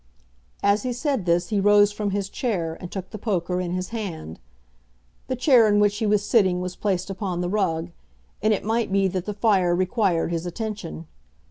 As 0.63 0.81
he 0.81 0.93
said 0.93 1.27
this 1.27 1.49
he 1.49 1.59
rose 1.59 1.91
from 1.91 2.09
his 2.09 2.27
chair, 2.27 2.75
and 2.81 2.89
took 2.91 3.11
the 3.11 3.19
poker 3.19 3.61
in 3.61 3.73
his 3.73 3.89
hand. 3.89 4.39
The 5.27 5.35
chair 5.35 5.67
in 5.67 5.79
which 5.79 5.97
he 5.97 6.07
was 6.07 6.25
sitting 6.25 6.59
was 6.59 6.75
placed 6.75 7.11
upon 7.11 7.41
the 7.41 7.49
rug, 7.49 7.91
and 8.41 8.51
it 8.51 8.63
might 8.65 8.91
be 8.91 9.07
that 9.09 9.25
the 9.25 9.35
fire 9.35 9.75
required 9.75 10.31
his 10.31 10.47
attention. 10.47 11.05